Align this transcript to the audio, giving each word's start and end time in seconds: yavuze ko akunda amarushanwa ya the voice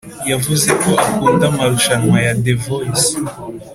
yavuze 0.31 0.69
ko 0.81 0.91
akunda 1.05 1.43
amarushanwa 1.51 2.17
ya 2.25 2.33
the 2.43 2.53
voice 2.65 3.09